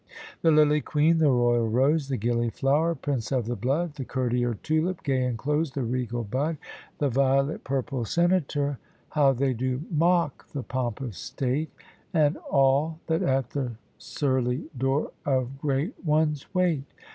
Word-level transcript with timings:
The 0.41 0.49
lily 0.49 0.81
queen, 0.81 1.19
the 1.19 1.29
royal 1.29 1.67
rose, 1.69 2.07
The 2.07 2.17
gilly 2.17 2.49
flower, 2.49 2.95
prince 2.95 3.31
of 3.31 3.45
the 3.45 3.55
blood! 3.55 3.93
The 3.97 4.03
courtier 4.03 4.55
tulip, 4.55 5.03
gay 5.03 5.23
in 5.23 5.37
clothes, 5.37 5.73
The 5.73 5.83
regal 5.83 6.23
bud; 6.23 6.57
The 6.97 7.07
violet 7.09 7.63
purple 7.63 8.03
senator, 8.05 8.79
How 9.09 9.31
they 9.31 9.53
do 9.53 9.83
mock 9.91 10.47
the 10.53 10.63
pomp 10.63 11.01
of 11.01 11.15
state, 11.15 11.69
And 12.15 12.37
all 12.49 12.97
that 13.05 13.21
at 13.21 13.51
the 13.51 13.73
surly 13.99 14.71
door 14.75 15.11
Of 15.23 15.59
great 15.59 15.93
ones 16.03 16.47
wait. 16.51 16.85